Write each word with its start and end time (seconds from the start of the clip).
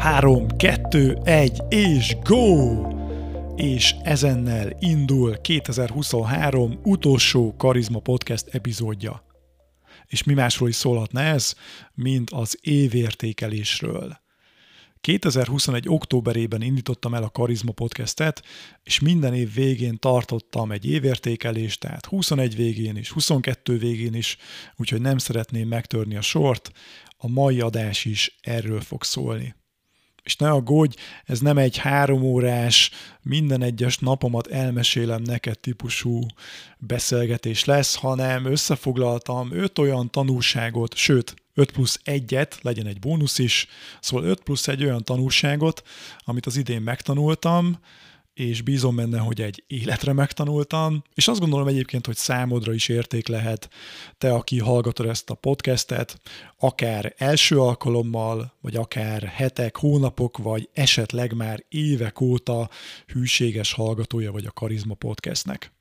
3, 0.00 0.46
2, 0.56 1.18
1 1.24 1.62
és 1.68 2.16
go! 2.24 2.82
És 3.56 3.94
ezennel 4.02 4.76
indul 4.78 5.40
2023 5.40 6.80
utolsó 6.82 7.54
Karizma 7.56 7.98
Podcast 7.98 8.46
epizódja. 8.50 9.24
És 10.06 10.22
mi 10.22 10.34
másról 10.34 10.68
is 10.68 10.74
szólhatna 10.74 11.20
ez, 11.20 11.54
mint 11.94 12.30
az 12.30 12.58
évértékelésről. 12.60 14.20
2021. 15.00 15.88
októberében 15.88 16.62
indítottam 16.62 17.14
el 17.14 17.22
a 17.22 17.30
Karizma 17.30 17.72
Podcastet, 17.72 18.42
és 18.82 19.00
minden 19.00 19.34
év 19.34 19.54
végén 19.54 19.98
tartottam 19.98 20.72
egy 20.72 20.90
évértékelést, 20.90 21.80
tehát 21.80 22.06
21 22.06 22.56
végén 22.56 22.96
is, 22.96 23.10
22 23.10 23.78
végén 23.78 24.14
is, 24.14 24.36
úgyhogy 24.76 25.00
nem 25.00 25.18
szeretném 25.18 25.68
megtörni 25.68 26.16
a 26.16 26.22
sort, 26.22 26.72
a 27.16 27.28
mai 27.28 27.60
adás 27.60 28.04
is 28.04 28.38
erről 28.40 28.80
fog 28.80 29.04
szólni. 29.04 29.58
És 30.22 30.36
ne 30.36 30.50
aggódj, 30.50 30.96
ez 31.24 31.40
nem 31.40 31.58
egy 31.58 31.76
három 31.76 32.22
órás, 32.22 32.90
minden 33.22 33.62
egyes 33.62 33.98
napomat 33.98 34.46
elmesélem 34.46 35.22
neked 35.22 35.58
típusú 35.58 36.26
beszélgetés 36.78 37.64
lesz, 37.64 37.94
hanem 37.94 38.44
összefoglaltam 38.44 39.52
öt 39.52 39.78
olyan 39.78 40.10
tanulságot, 40.10 40.94
sőt, 40.94 41.34
5 41.54 41.72
plusz 41.72 42.00
1-et, 42.04 42.60
legyen 42.62 42.86
egy 42.86 42.98
bónusz 42.98 43.38
is, 43.38 43.66
szóval 44.00 44.26
5 44.26 44.40
plusz 44.40 44.68
egy 44.68 44.84
olyan 44.84 45.04
tanulságot, 45.04 45.82
amit 46.18 46.46
az 46.46 46.56
idén 46.56 46.82
megtanultam, 46.82 47.78
és 48.34 48.62
bízom 48.62 48.96
benne, 48.96 49.18
hogy 49.18 49.40
egy 49.40 49.64
életre 49.66 50.12
megtanultam, 50.12 51.02
és 51.14 51.28
azt 51.28 51.40
gondolom 51.40 51.66
egyébként, 51.66 52.06
hogy 52.06 52.16
számodra 52.16 52.72
is 52.72 52.88
érték 52.88 53.28
lehet 53.28 53.68
te, 54.18 54.34
aki 54.34 54.58
hallgatod 54.58 55.06
ezt 55.06 55.30
a 55.30 55.34
podcastet, 55.34 56.20
akár 56.58 57.14
első 57.16 57.60
alkalommal, 57.60 58.56
vagy 58.60 58.76
akár 58.76 59.22
hetek, 59.22 59.76
hónapok, 59.76 60.38
vagy 60.38 60.68
esetleg 60.72 61.32
már 61.32 61.64
évek 61.68 62.20
óta 62.20 62.70
hűséges 63.06 63.72
hallgatója 63.72 64.32
vagy 64.32 64.44
a 64.44 64.50
Karizma 64.50 64.94
Podcastnek. 64.94 65.72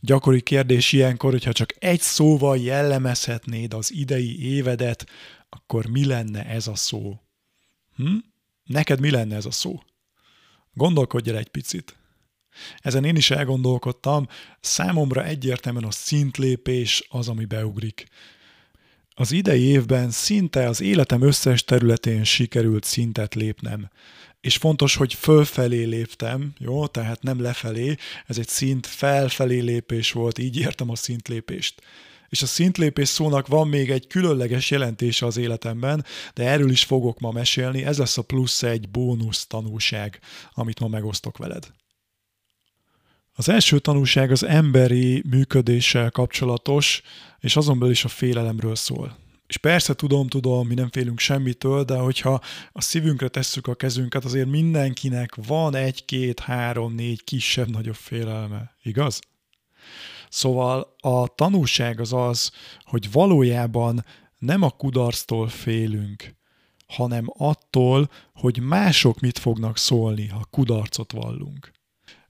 Gyakori 0.00 0.40
kérdés 0.40 0.92
ilyenkor, 0.92 1.30
hogyha 1.30 1.52
csak 1.52 1.74
egy 1.78 2.00
szóval 2.00 2.58
jellemezhetnéd 2.58 3.74
az 3.74 3.92
idei 3.92 4.54
évedet, 4.54 5.06
akkor 5.48 5.86
mi 5.86 6.04
lenne 6.04 6.46
ez 6.46 6.66
a 6.66 6.74
szó? 6.74 7.20
Hm? 7.96 8.16
Neked 8.64 9.00
mi 9.00 9.10
lenne 9.10 9.36
ez 9.36 9.46
a 9.46 9.50
szó? 9.50 9.80
Gondolkodj 10.72 11.30
el 11.30 11.36
egy 11.36 11.48
picit. 11.48 11.96
Ezen 12.78 13.04
én 13.04 13.16
is 13.16 13.30
elgondolkodtam, 13.30 14.28
számomra 14.60 15.24
egyértelműen 15.24 15.84
a 15.84 15.90
szintlépés 15.90 17.06
az, 17.08 17.28
ami 17.28 17.44
beugrik. 17.44 18.06
Az 19.14 19.32
idei 19.32 19.62
évben 19.62 20.10
szinte 20.10 20.68
az 20.68 20.80
életem 20.80 21.22
összes 21.22 21.64
területén 21.64 22.24
sikerült 22.24 22.84
szintet 22.84 23.34
lépnem. 23.34 23.90
És 24.40 24.56
fontos, 24.56 24.94
hogy 24.96 25.14
fölfelé 25.14 25.84
léptem, 25.84 26.52
jó? 26.58 26.86
Tehát 26.86 27.22
nem 27.22 27.40
lefelé, 27.40 27.96
ez 28.26 28.38
egy 28.38 28.48
szint 28.48 28.86
felfelé 28.86 29.58
lépés 29.58 30.12
volt, 30.12 30.38
így 30.38 30.56
értem 30.56 30.90
a 30.90 30.96
szintlépést 30.96 31.82
és 32.32 32.42
a 32.42 32.46
szintlépés 32.46 33.08
szónak 33.08 33.46
van 33.46 33.68
még 33.68 33.90
egy 33.90 34.06
különleges 34.06 34.70
jelentése 34.70 35.26
az 35.26 35.36
életemben, 35.36 36.04
de 36.34 36.44
erről 36.44 36.70
is 36.70 36.84
fogok 36.84 37.20
ma 37.20 37.30
mesélni, 37.30 37.84
ez 37.84 37.98
lesz 37.98 38.18
a 38.18 38.22
plusz 38.22 38.62
egy 38.62 38.88
bónusz 38.88 39.46
tanulság, 39.46 40.20
amit 40.52 40.80
ma 40.80 40.88
megosztok 40.88 41.38
veled. 41.38 41.72
Az 43.32 43.48
első 43.48 43.78
tanulság 43.78 44.30
az 44.30 44.44
emberi 44.44 45.22
működéssel 45.30 46.10
kapcsolatos, 46.10 47.02
és 47.40 47.56
azon 47.56 47.78
belül 47.78 47.92
is 47.92 48.04
a 48.04 48.08
félelemről 48.08 48.74
szól. 48.74 49.18
És 49.46 49.56
persze 49.56 49.94
tudom, 49.94 50.28
tudom, 50.28 50.66
mi 50.66 50.74
nem 50.74 50.90
félünk 50.90 51.18
semmitől, 51.18 51.84
de 51.84 51.96
hogyha 51.96 52.40
a 52.72 52.80
szívünkre 52.80 53.28
tesszük 53.28 53.66
a 53.66 53.74
kezünket, 53.74 54.24
azért 54.24 54.48
mindenkinek 54.48 55.34
van 55.34 55.74
egy, 55.74 56.04
két, 56.04 56.40
három, 56.40 56.94
négy 56.94 57.24
kisebb-nagyobb 57.24 57.94
félelme, 57.94 58.76
igaz? 58.82 59.20
Szóval 60.32 60.94
a 61.00 61.26
tanúság 61.26 62.00
az 62.00 62.12
az, 62.12 62.50
hogy 62.80 63.12
valójában 63.12 64.04
nem 64.38 64.62
a 64.62 64.70
kudarctól 64.70 65.48
félünk, 65.48 66.34
hanem 66.86 67.24
attól, 67.36 68.10
hogy 68.34 68.60
mások 68.60 69.20
mit 69.20 69.38
fognak 69.38 69.78
szólni, 69.78 70.26
ha 70.26 70.46
kudarcot 70.50 71.12
vallunk. 71.12 71.72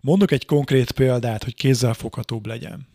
Mondok 0.01 0.31
egy 0.31 0.47
konkrét 0.47 0.93
példát, 0.93 1.45
hogy 1.45 1.55
kézzelfoghatóbb 1.55 2.47
legyen. 2.47 2.87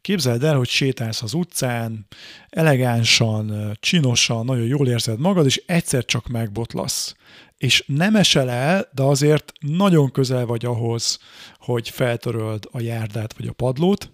Képzeld 0.00 0.44
el, 0.44 0.56
hogy 0.56 0.68
sétálsz 0.68 1.22
az 1.22 1.34
utcán, 1.34 2.06
elegánsan, 2.48 3.76
csinosan, 3.80 4.44
nagyon 4.44 4.66
jól 4.66 4.88
érzed 4.88 5.18
magad, 5.18 5.46
és 5.46 5.62
egyszer 5.66 6.04
csak 6.04 6.26
megbotlasz. 6.26 7.16
És 7.56 7.84
nem 7.86 8.16
esel 8.16 8.50
el, 8.50 8.88
de 8.92 9.02
azért 9.02 9.52
nagyon 9.60 10.10
közel 10.10 10.46
vagy 10.46 10.64
ahhoz, 10.64 11.18
hogy 11.58 11.88
feltöröld 11.88 12.68
a 12.70 12.80
járdát 12.80 13.36
vagy 13.36 13.46
a 13.46 13.52
padlót, 13.52 14.13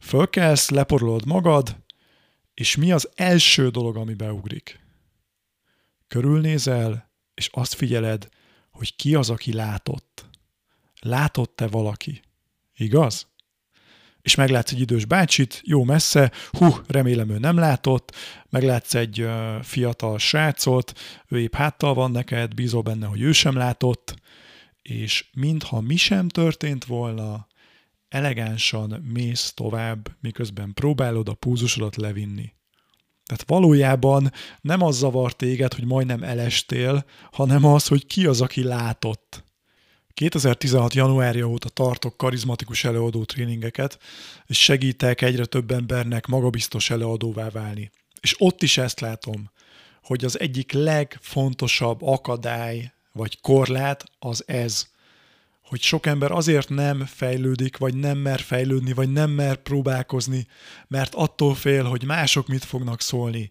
Fölkelsz, 0.00 0.70
leporolod 0.70 1.26
magad, 1.26 1.76
és 2.54 2.76
mi 2.76 2.92
az 2.92 3.10
első 3.14 3.68
dolog, 3.68 3.96
ami 3.96 4.14
beugrik? 4.14 4.80
Körülnézel, 6.08 7.12
és 7.34 7.48
azt 7.52 7.74
figyeled, 7.74 8.28
hogy 8.70 8.96
ki 8.96 9.14
az, 9.14 9.30
aki 9.30 9.52
látott. 9.52 10.24
Látott-e 11.00 11.66
valaki? 11.66 12.22
Igaz? 12.76 13.32
És 14.22 14.34
meglátsz 14.34 14.72
egy 14.72 14.80
idős 14.80 15.04
bácsit, 15.04 15.60
jó 15.64 15.84
messze, 15.84 16.32
hú, 16.50 16.66
remélem 16.86 17.30
ő 17.30 17.38
nem 17.38 17.56
látott, 17.56 18.14
meglátsz 18.50 18.94
egy 18.94 19.28
fiatal 19.62 20.18
srácot, 20.18 20.92
ő 21.28 21.40
épp 21.40 21.54
háttal 21.54 21.94
van 21.94 22.10
neked, 22.10 22.54
bízol 22.54 22.82
benne, 22.82 23.06
hogy 23.06 23.20
ő 23.20 23.32
sem 23.32 23.56
látott, 23.56 24.14
és 24.82 25.26
mintha 25.32 25.80
mi 25.80 25.96
sem 25.96 26.28
történt 26.28 26.84
volna, 26.84 27.46
elegánsan 28.14 29.04
mész 29.12 29.52
tovább, 29.54 30.16
miközben 30.20 30.74
próbálod 30.74 31.28
a 31.28 31.34
púzusodat 31.34 31.96
levinni. 31.96 32.52
Tehát 33.24 33.44
valójában 33.46 34.32
nem 34.60 34.82
az 34.82 34.96
zavar 34.96 35.32
téged, 35.32 35.74
hogy 35.74 35.84
majdnem 35.84 36.22
elestél, 36.22 37.04
hanem 37.32 37.64
az, 37.64 37.86
hogy 37.86 38.06
ki 38.06 38.26
az, 38.26 38.40
aki 38.40 38.62
látott. 38.62 39.44
2016. 40.14 40.94
januárja 40.94 41.48
óta 41.48 41.68
tartok 41.68 42.16
karizmatikus 42.16 42.84
előadó 42.84 43.24
tréningeket, 43.24 43.98
és 44.46 44.62
segítek 44.62 45.22
egyre 45.22 45.44
több 45.44 45.70
embernek 45.70 46.26
magabiztos 46.26 46.90
előadóvá 46.90 47.48
válni. 47.48 47.90
És 48.20 48.34
ott 48.38 48.62
is 48.62 48.78
ezt 48.78 49.00
látom, 49.00 49.50
hogy 50.02 50.24
az 50.24 50.40
egyik 50.40 50.72
legfontosabb 50.72 52.02
akadály 52.02 52.92
vagy 53.12 53.40
korlát 53.40 54.04
az 54.18 54.42
ez, 54.46 54.92
hogy 55.64 55.80
sok 55.80 56.06
ember 56.06 56.30
azért 56.30 56.68
nem 56.68 57.06
fejlődik, 57.06 57.76
vagy 57.76 57.94
nem 57.94 58.18
mer 58.18 58.40
fejlődni, 58.40 58.92
vagy 58.92 59.12
nem 59.12 59.30
mer 59.30 59.56
próbálkozni, 59.56 60.46
mert 60.88 61.14
attól 61.14 61.54
fél, 61.54 61.84
hogy 61.84 62.04
mások 62.04 62.46
mit 62.48 62.64
fognak 62.64 63.00
szólni, 63.00 63.50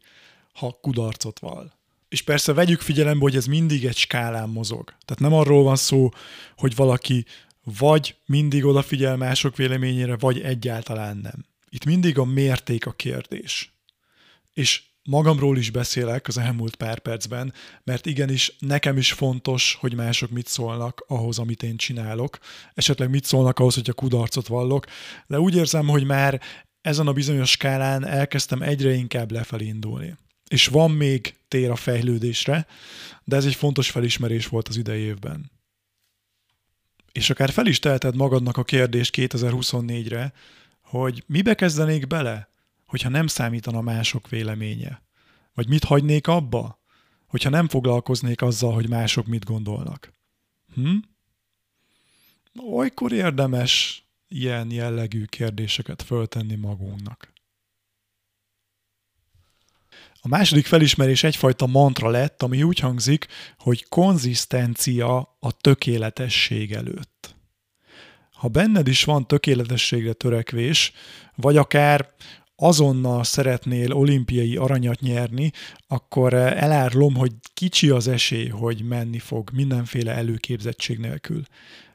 ha 0.53 0.77
kudarcot 0.81 1.39
val. 1.39 1.73
És 2.09 2.21
persze 2.21 2.53
vegyük 2.53 2.81
figyelembe, 2.81 3.23
hogy 3.23 3.35
ez 3.35 3.45
mindig 3.45 3.85
egy 3.85 3.97
skálán 3.97 4.49
mozog. 4.49 4.83
Tehát 4.85 5.19
nem 5.19 5.33
arról 5.33 5.63
van 5.63 5.75
szó, 5.75 6.09
hogy 6.57 6.75
valaki 6.75 7.25
vagy 7.63 8.15
mindig 8.25 8.65
odafigyel 8.65 9.17
mások 9.17 9.55
véleményére, 9.55 10.17
vagy 10.17 10.41
egyáltalán 10.41 11.17
nem. 11.17 11.45
Itt 11.69 11.85
mindig 11.85 12.17
a 12.17 12.25
mérték 12.25 12.85
a 12.85 12.91
kérdés. 12.91 13.73
És 14.53 14.81
magamról 15.03 15.57
is 15.57 15.69
beszélek 15.69 16.27
az 16.27 16.37
elmúlt 16.37 16.75
pár 16.75 16.99
percben, 16.99 17.53
mert 17.83 18.05
igenis 18.05 18.55
nekem 18.59 18.97
is 18.97 19.11
fontos, 19.11 19.77
hogy 19.79 19.95
mások 19.95 20.29
mit 20.29 20.47
szólnak 20.47 21.05
ahhoz, 21.07 21.39
amit 21.39 21.63
én 21.63 21.77
csinálok, 21.77 22.37
esetleg 22.73 23.09
mit 23.09 23.25
szólnak 23.25 23.59
ahhoz, 23.59 23.75
hogy 23.75 23.89
a 23.89 23.93
kudarcot 23.93 24.47
vallok, 24.47 24.85
de 25.27 25.39
úgy 25.39 25.55
érzem, 25.55 25.87
hogy 25.87 26.03
már 26.03 26.41
ezen 26.81 27.07
a 27.07 27.13
bizonyos 27.13 27.49
skálán 27.49 28.05
elkezdtem 28.05 28.61
egyre 28.61 28.93
inkább 28.93 29.31
lefelé 29.31 29.65
indulni. 29.65 30.17
És 30.49 30.67
van 30.67 30.91
még 30.91 31.35
tér 31.47 31.69
a 31.69 31.75
fejlődésre, 31.75 32.67
de 33.23 33.35
ez 33.35 33.45
egy 33.45 33.55
fontos 33.55 33.89
felismerés 33.89 34.47
volt 34.47 34.67
az 34.67 34.77
idei 34.77 35.01
évben. 35.01 35.51
És 37.11 37.29
akár 37.29 37.49
fel 37.49 37.65
is 37.65 37.79
teheted 37.79 38.15
magadnak 38.15 38.57
a 38.57 38.63
kérdést 38.63 39.13
2024-re, 39.17 40.33
hogy 40.81 41.23
mibe 41.27 41.55
kezdenék 41.55 42.07
bele? 42.07 42.52
Hogyha 42.93 43.09
nem 43.09 43.27
számítana 43.27 43.81
mások 43.81 44.29
véleménye? 44.29 45.01
Vagy 45.53 45.67
mit 45.67 45.83
hagynék 45.83 46.27
abba, 46.27 46.79
hogyha 47.27 47.49
nem 47.49 47.67
foglalkoznék 47.67 48.41
azzal, 48.41 48.73
hogy 48.73 48.89
mások 48.89 49.25
mit 49.25 49.45
gondolnak? 49.45 50.13
Hm? 50.73 50.95
Olykor 52.59 53.11
érdemes 53.11 54.03
ilyen 54.27 54.71
jellegű 54.71 55.25
kérdéseket 55.25 56.01
föltenni 56.01 56.55
magunknak. 56.55 57.33
A 60.21 60.27
második 60.27 60.65
felismerés 60.65 61.23
egyfajta 61.23 61.65
mantra 61.65 62.09
lett, 62.09 62.43
ami 62.43 62.63
úgy 62.63 62.79
hangzik, 62.79 63.27
hogy 63.57 63.87
konzisztencia 63.89 65.35
a 65.39 65.51
tökéletesség 65.51 66.71
előtt. 66.71 67.35
Ha 68.31 68.47
benned 68.47 68.87
is 68.87 69.03
van 69.03 69.27
tökéletességre 69.27 70.13
törekvés, 70.13 70.91
vagy 71.35 71.57
akár 71.57 72.13
azonnal 72.63 73.23
szeretnél 73.23 73.91
olimpiai 73.91 74.55
aranyat 74.55 74.99
nyerni, 74.99 75.51
akkor 75.87 76.33
elárlom, 76.33 77.15
hogy 77.15 77.31
kicsi 77.53 77.89
az 77.89 78.07
esély, 78.07 78.47
hogy 78.47 78.83
menni 78.83 79.19
fog 79.19 79.49
mindenféle 79.53 80.11
előképzettség 80.11 80.97
nélkül. 80.97 81.43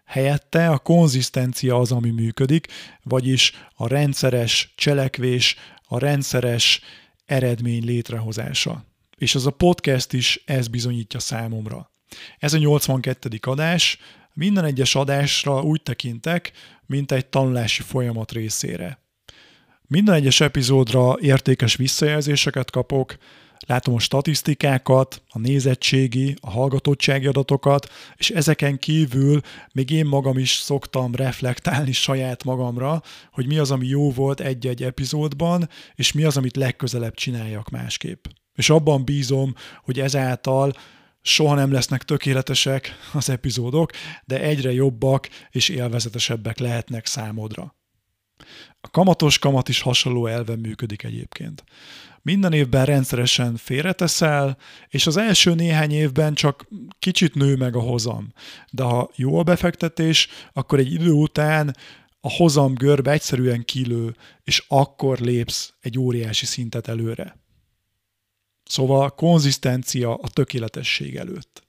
Helyette 0.04 0.68
a 0.68 0.78
konzisztencia 0.78 1.78
az, 1.78 1.92
ami 1.92 2.10
működik, 2.10 2.66
vagyis 3.02 3.52
a 3.74 3.88
rendszeres 3.88 4.72
cselekvés, 4.76 5.56
a 5.82 5.98
rendszeres 5.98 6.80
eredmény 7.26 7.84
létrehozása. 7.84 8.84
És 9.16 9.34
az 9.34 9.46
a 9.46 9.50
podcast 9.50 10.12
is 10.12 10.42
ez 10.44 10.68
bizonyítja 10.68 11.20
számomra. 11.20 11.90
Ez 12.38 12.52
a 12.52 12.58
82. 12.58 13.38
adás, 13.40 13.98
minden 14.32 14.64
egyes 14.64 14.94
adásra 14.94 15.62
úgy 15.62 15.82
tekintek, 15.82 16.52
mint 16.86 17.12
egy 17.12 17.26
tanulási 17.26 17.82
folyamat 17.82 18.32
részére. 18.32 19.07
Minden 19.90 20.14
egyes 20.14 20.40
epizódra 20.40 21.18
értékes 21.20 21.76
visszajelzéseket 21.76 22.70
kapok, 22.70 23.16
látom 23.66 23.94
a 23.94 23.98
statisztikákat, 23.98 25.22
a 25.28 25.38
nézettségi, 25.38 26.36
a 26.40 26.50
hallgatottsági 26.50 27.26
adatokat, 27.26 27.92
és 28.16 28.30
ezeken 28.30 28.78
kívül 28.78 29.40
még 29.72 29.90
én 29.90 30.06
magam 30.06 30.38
is 30.38 30.50
szoktam 30.50 31.14
reflektálni 31.14 31.92
saját 31.92 32.44
magamra, 32.44 33.02
hogy 33.32 33.46
mi 33.46 33.58
az, 33.58 33.70
ami 33.70 33.86
jó 33.86 34.10
volt 34.10 34.40
egy-egy 34.40 34.82
epizódban, 34.82 35.68
és 35.94 36.12
mi 36.12 36.24
az, 36.24 36.36
amit 36.36 36.56
legközelebb 36.56 37.14
csináljak 37.14 37.68
másképp. 37.70 38.24
És 38.54 38.70
abban 38.70 39.04
bízom, 39.04 39.54
hogy 39.82 40.00
ezáltal 40.00 40.72
soha 41.22 41.54
nem 41.54 41.72
lesznek 41.72 42.02
tökéletesek 42.02 42.96
az 43.12 43.30
epizódok, 43.30 43.90
de 44.24 44.40
egyre 44.40 44.72
jobbak 44.72 45.28
és 45.50 45.68
élvezetesebbek 45.68 46.58
lehetnek 46.58 47.06
számodra. 47.06 47.77
A 48.80 48.88
kamatos 48.90 49.38
kamat 49.38 49.68
is 49.68 49.80
hasonló 49.80 50.26
elven 50.26 50.58
működik 50.58 51.02
egyébként. 51.02 51.64
Minden 52.22 52.52
évben 52.52 52.84
rendszeresen 52.84 53.56
félreteszel, 53.56 54.56
és 54.88 55.06
az 55.06 55.16
első 55.16 55.54
néhány 55.54 55.92
évben 55.92 56.34
csak 56.34 56.68
kicsit 56.98 57.34
nő 57.34 57.56
meg 57.56 57.76
a 57.76 57.80
hozam. 57.80 58.32
De 58.70 58.82
ha 58.82 59.10
jó 59.14 59.38
a 59.38 59.42
befektetés, 59.42 60.28
akkor 60.52 60.78
egy 60.78 60.92
idő 60.92 61.10
után 61.10 61.76
a 62.20 62.30
hozam 62.30 62.74
görbe 62.74 63.10
egyszerűen 63.10 63.64
kilő, 63.64 64.16
és 64.44 64.64
akkor 64.68 65.18
lépsz 65.18 65.74
egy 65.80 65.98
óriási 65.98 66.46
szintet 66.46 66.88
előre. 66.88 67.36
Szóval 68.64 69.14
konzisztencia 69.14 70.14
a 70.14 70.28
tökéletesség 70.28 71.16
előtt. 71.16 71.62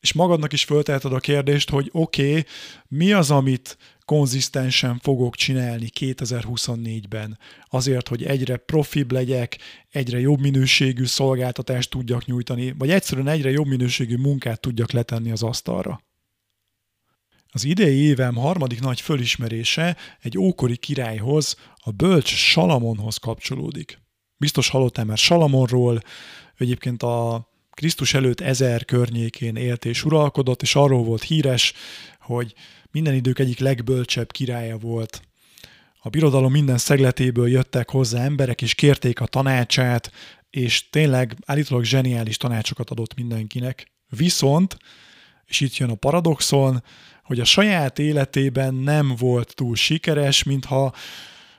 És 0.00 0.12
magadnak 0.12 0.52
is 0.52 0.64
fölteheted 0.64 1.12
a 1.12 1.18
kérdést, 1.18 1.70
hogy 1.70 1.88
oké, 1.92 2.28
okay, 2.28 2.44
mi 2.88 3.12
az, 3.12 3.30
amit 3.30 3.78
konzisztensen 4.04 4.98
fogok 4.98 5.36
csinálni 5.36 5.88
2024-ben, 6.00 7.38
azért, 7.64 8.08
hogy 8.08 8.24
egyre 8.24 8.56
profibb 8.56 9.12
legyek, 9.12 9.58
egyre 9.90 10.20
jobb 10.20 10.40
minőségű 10.40 11.04
szolgáltatást 11.04 11.90
tudjak 11.90 12.24
nyújtani, 12.24 12.74
vagy 12.78 12.90
egyszerűen 12.90 13.28
egyre 13.28 13.50
jobb 13.50 13.66
minőségű 13.66 14.16
munkát 14.16 14.60
tudjak 14.60 14.90
letenni 14.92 15.30
az 15.30 15.42
asztalra. 15.42 16.00
Az 17.50 17.64
idei 17.64 17.96
évem 17.96 18.34
harmadik 18.34 18.80
nagy 18.80 19.00
fölismerése 19.00 19.96
egy 20.20 20.38
ókori 20.38 20.76
királyhoz, 20.76 21.56
a 21.76 21.90
bölcs 21.90 22.34
Salamonhoz 22.34 23.16
kapcsolódik. 23.16 23.98
Biztos 24.36 24.68
hallottál 24.68 25.04
már 25.04 25.18
Salamonról, 25.18 26.02
egyébként 26.56 27.02
a 27.02 27.48
Krisztus 27.78 28.14
előtt 28.14 28.40
ezer 28.40 28.84
környékén 28.84 29.56
élt 29.56 29.84
és 29.84 30.04
uralkodott, 30.04 30.62
és 30.62 30.74
arról 30.74 31.02
volt 31.02 31.22
híres, 31.22 31.72
hogy 32.20 32.54
minden 32.90 33.14
idők 33.14 33.38
egyik 33.38 33.58
legbölcsebb 33.58 34.32
királya 34.32 34.76
volt. 34.76 35.22
A 36.00 36.08
birodalom 36.08 36.52
minden 36.52 36.78
szegletéből 36.78 37.48
jöttek 37.48 37.90
hozzá 37.90 38.24
emberek, 38.24 38.62
és 38.62 38.74
kérték 38.74 39.20
a 39.20 39.26
tanácsát, 39.26 40.12
és 40.50 40.90
tényleg 40.90 41.36
állítólag 41.46 41.84
zseniális 41.84 42.36
tanácsokat 42.36 42.90
adott 42.90 43.14
mindenkinek. 43.14 43.92
Viszont, 44.08 44.76
és 45.46 45.60
itt 45.60 45.76
jön 45.76 45.90
a 45.90 45.94
paradoxon, 45.94 46.82
hogy 47.22 47.40
a 47.40 47.44
saját 47.44 47.98
életében 47.98 48.74
nem 48.74 49.14
volt 49.18 49.54
túl 49.54 49.76
sikeres, 49.76 50.42
mintha 50.42 50.94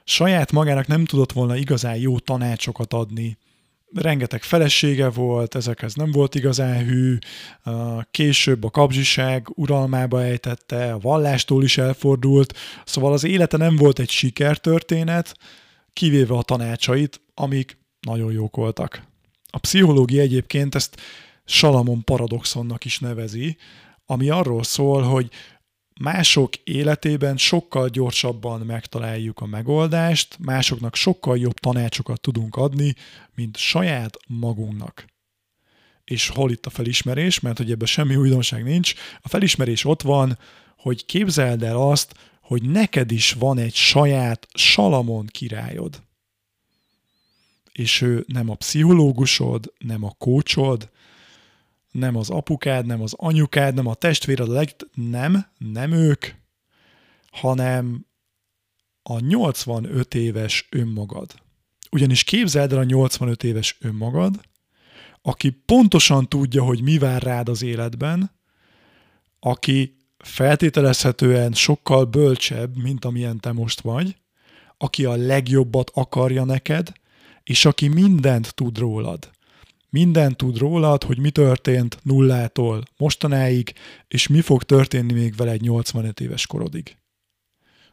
saját 0.03 0.51
magának 0.51 0.87
nem 0.87 1.05
tudott 1.05 1.31
volna 1.31 1.55
igazán 1.55 1.95
jó 1.95 2.19
tanácsokat 2.19 2.93
adni 2.93 3.37
rengeteg 3.93 4.43
felesége 4.43 5.09
volt, 5.09 5.55
ezekhez 5.55 5.93
nem 5.93 6.11
volt 6.11 6.35
igazán 6.35 6.85
hű, 6.85 7.17
később 8.11 8.63
a 8.63 8.69
kapzsiság 8.69 9.47
uralmába 9.55 10.23
ejtette, 10.23 10.93
a 10.93 10.99
vallástól 10.99 11.63
is 11.63 11.77
elfordult, 11.77 12.57
szóval 12.85 13.13
az 13.13 13.23
élete 13.23 13.57
nem 13.57 13.75
volt 13.75 13.99
egy 13.99 14.09
sikertörténet, 14.09 15.37
kivéve 15.93 16.35
a 16.35 16.43
tanácsait, 16.43 17.21
amik 17.33 17.77
nagyon 17.99 18.31
jók 18.31 18.55
voltak. 18.55 19.01
A 19.51 19.57
pszichológia 19.57 20.21
egyébként 20.21 20.75
ezt 20.75 21.01
Salamon 21.45 22.03
paradoxonnak 22.03 22.85
is 22.85 22.99
nevezi, 22.99 23.57
ami 24.05 24.29
arról 24.29 24.63
szól, 24.63 25.01
hogy 25.01 25.29
mások 25.99 26.55
életében 26.55 27.37
sokkal 27.37 27.89
gyorsabban 27.89 28.61
megtaláljuk 28.61 29.39
a 29.39 29.45
megoldást, 29.45 30.37
másoknak 30.39 30.95
sokkal 30.95 31.37
jobb 31.37 31.59
tanácsokat 31.59 32.21
tudunk 32.21 32.55
adni, 32.55 32.95
mint 33.35 33.57
saját 33.57 34.17
magunknak. 34.27 35.05
És 36.03 36.29
hol 36.29 36.51
itt 36.51 36.65
a 36.65 36.69
felismerés, 36.69 37.39
mert 37.39 37.57
hogy 37.57 37.71
ebben 37.71 37.87
semmi 37.87 38.15
újdonság 38.15 38.63
nincs. 38.63 38.93
A 39.21 39.27
felismerés 39.27 39.85
ott 39.85 40.01
van, 40.01 40.37
hogy 40.77 41.05
képzeld 41.05 41.63
el 41.63 41.77
azt, 41.77 42.13
hogy 42.41 42.61
neked 42.61 43.11
is 43.11 43.31
van 43.31 43.57
egy 43.57 43.75
saját 43.75 44.47
Salamon 44.53 45.25
királyod. 45.25 46.01
És 47.71 48.01
ő 48.01 48.23
nem 48.27 48.49
a 48.49 48.55
pszichológusod, 48.55 49.73
nem 49.77 50.03
a 50.03 50.15
kócsod, 50.17 50.89
nem 51.91 52.15
az 52.15 52.29
apukád, 52.29 52.85
nem 52.85 53.01
az 53.01 53.13
anyukád, 53.17 53.73
nem 53.73 53.87
a 53.87 53.93
testvéred, 53.93 54.49
a 54.49 54.53
leg... 54.53 54.75
nem, 54.93 55.45
nem 55.57 55.91
ők, 55.91 56.25
hanem 57.31 58.05
a 59.03 59.19
85 59.19 60.15
éves 60.15 60.67
önmagad. 60.71 61.33
Ugyanis 61.91 62.23
képzeld 62.23 62.71
el 62.71 62.77
a 62.77 62.83
85 62.83 63.43
éves 63.43 63.77
önmagad, 63.79 64.39
aki 65.21 65.49
pontosan 65.49 66.27
tudja, 66.27 66.63
hogy 66.63 66.81
mi 66.81 66.97
vár 66.97 67.21
rád 67.21 67.49
az 67.49 67.61
életben, 67.61 68.31
aki 69.39 69.97
feltételezhetően 70.17 71.53
sokkal 71.53 72.05
bölcsebb, 72.05 72.77
mint 72.77 73.05
amilyen 73.05 73.39
te 73.39 73.51
most 73.51 73.81
vagy, 73.81 74.17
aki 74.77 75.05
a 75.05 75.15
legjobbat 75.15 75.91
akarja 75.93 76.43
neked, 76.43 76.91
és 77.43 77.65
aki 77.65 77.87
mindent 77.87 78.53
tud 78.55 78.77
rólad. 78.77 79.31
Minden 79.89 80.37
tud 80.37 80.57
rólad, 80.57 81.03
hogy 81.03 81.19
mi 81.19 81.29
történt 81.29 81.97
nullától 82.03 82.83
mostanáig, 82.97 83.73
és 84.07 84.27
mi 84.27 84.41
fog 84.41 84.63
történni 84.63 85.13
még 85.13 85.35
vele 85.35 85.51
egy 85.51 85.61
85 85.61 86.19
éves 86.19 86.47
korodig. 86.47 86.97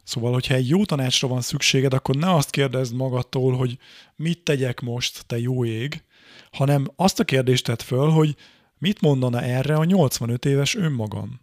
Szóval, 0.05 0.33
hogyha 0.33 0.55
egy 0.55 0.69
jó 0.69 0.85
tanácsra 0.85 1.29
van 1.29 1.41
szükséged, 1.41 1.95
akkor 1.95 2.17
ne 2.17 2.35
azt 2.35 2.51
kérdezd 2.51 2.95
magadtól, 2.95 3.57
hogy 3.57 3.79
mit 4.17 4.43
tegyek 4.43 4.81
most, 4.81 5.27
te 5.27 5.39
jó 5.39 5.65
ég, 5.65 6.03
hanem 6.51 6.91
azt 6.97 7.21
a 7.21 7.25
kérdést 7.25 7.65
tedd 7.65 7.79
föl, 7.79 8.09
hogy 8.09 8.37
mit 8.79 9.01
mondana 9.01 9.43
erre 9.43 9.75
a 9.75 9.85
85 9.85 10.45
éves 10.45 10.75
önmagam? 10.75 11.41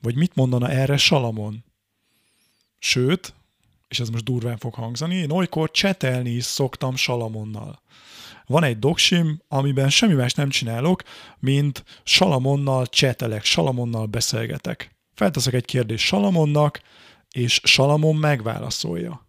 Vagy 0.00 0.16
mit 0.16 0.34
mondana 0.34 0.68
erre 0.68 0.96
Salamon? 0.96 1.64
Sőt, 2.78 3.34
és 3.88 4.00
ez 4.00 4.08
most 4.08 4.24
durván 4.24 4.58
fog 4.58 4.74
hangzani, 4.74 5.14
én 5.14 5.30
olykor 5.30 5.70
csetelni 5.70 6.30
is 6.30 6.44
szoktam 6.44 6.96
Salamonnal. 6.96 7.82
Van 8.46 8.64
egy 8.64 8.78
doksim, 8.78 9.42
amiben 9.48 9.90
semmi 9.90 10.14
más 10.14 10.34
nem 10.34 10.48
csinálok, 10.48 11.02
mint 11.38 11.84
Salamonnal 12.02 12.86
csetelek, 12.86 13.44
Salamonnal 13.44 14.06
beszélgetek. 14.06 14.96
Felteszek 15.14 15.54
egy 15.54 15.64
kérdést 15.64 16.04
Salamonnak, 16.04 16.80
és 17.30 17.60
Salamon 17.64 18.16
megválaszolja. 18.16 19.26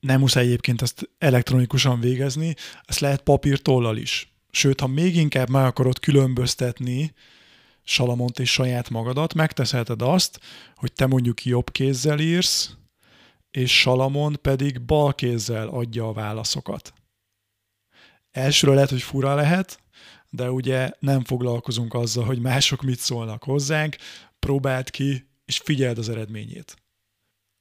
Nem 0.00 0.20
muszáj 0.20 0.44
egyébként 0.44 0.82
ezt 0.82 1.10
elektronikusan 1.18 2.00
végezni, 2.00 2.54
ezt 2.84 3.00
lehet 3.00 3.22
papírtollal 3.22 3.96
is. 3.96 4.34
Sőt, 4.50 4.80
ha 4.80 4.86
még 4.86 5.16
inkább 5.16 5.48
meg 5.48 5.64
akarod 5.64 5.98
különböztetni 5.98 7.14
Salamont 7.84 8.38
és 8.38 8.52
saját 8.52 8.90
magadat, 8.90 9.34
megteszheted 9.34 10.02
azt, 10.02 10.40
hogy 10.74 10.92
te 10.92 11.06
mondjuk 11.06 11.44
jobb 11.44 11.70
kézzel 11.70 12.18
írsz, 12.18 12.76
és 13.50 13.80
Salamon 13.80 14.38
pedig 14.42 14.80
bal 14.80 15.14
kézzel 15.14 15.68
adja 15.68 16.08
a 16.08 16.12
válaszokat. 16.12 16.92
Elsőre 18.36 18.74
lehet, 18.74 18.90
hogy 18.90 19.02
fura 19.02 19.34
lehet, 19.34 19.80
de 20.30 20.50
ugye 20.50 20.90
nem 20.98 21.24
foglalkozunk 21.24 21.94
azzal, 21.94 22.24
hogy 22.24 22.40
mások 22.40 22.82
mit 22.82 22.98
szólnak 22.98 23.42
hozzánk, 23.42 23.96
próbáld 24.38 24.90
ki, 24.90 25.28
és 25.44 25.58
figyeld 25.58 25.98
az 25.98 26.08
eredményét. 26.08 26.76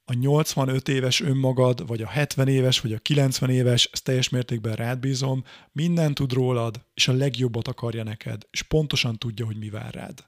A 0.05 0.13
85 0.13 0.88
éves 0.88 1.22
önmagad, 1.22 1.88
vagy 1.88 2.01
a 2.01 2.08
70 2.08 2.48
éves, 2.48 2.79
vagy 2.79 2.94
a 2.94 2.98
90 2.98 3.50
éves, 3.50 3.89
ezt 3.91 4.03
teljes 4.03 4.29
mértékben 4.29 4.75
rád 4.75 5.00
bízom, 5.00 5.44
minden 5.72 6.13
tud 6.13 6.34
rólad, 6.34 6.86
és 6.94 7.08
a 7.08 7.13
legjobbat 7.13 7.67
akarja 7.67 8.03
neked, 8.03 8.48
és 8.51 8.62
pontosan 8.62 9.17
tudja, 9.17 9.46
hogy 9.46 9.58
mi 9.58 9.70
vár 9.70 9.94
rád. 9.94 10.25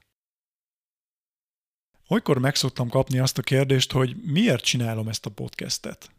Olykor 2.08 2.38
megszoktam 2.38 2.88
kapni 2.88 3.18
azt 3.18 3.38
a 3.38 3.42
kérdést, 3.42 3.92
hogy 3.92 4.16
miért 4.22 4.64
csinálom 4.64 5.08
ezt 5.08 5.26
a 5.26 5.30
podcastet. 5.30 6.10